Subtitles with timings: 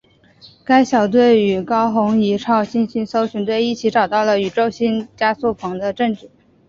[0.65, 4.63] 该小队与高红移超新星搜寻队一起找到了宇宙
[5.15, 6.31] 加速膨胀的证据。